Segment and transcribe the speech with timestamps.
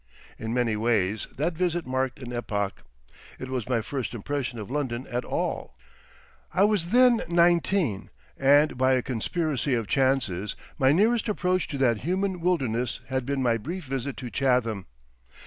[0.39, 2.81] In many ways that visit marked an epoch.
[3.37, 5.77] It was my first impression of London at all.
[6.51, 11.97] I was then nineteen, and by a conspiracy of chances my nearest approach to that
[11.97, 14.87] human wilderness had been my brief visit to Chatham.